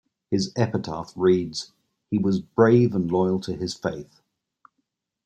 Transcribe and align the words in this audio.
His 0.31 0.51
epitaph 0.55 1.13
reads, 1.15 1.73
He 2.09 2.17
was 2.17 2.41
brave 2.41 2.95
and 2.95 3.11
loyal 3.11 3.39
to 3.41 3.55
his 3.55 3.75
faith. 3.75 4.19